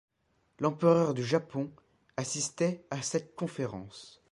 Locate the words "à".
2.89-3.03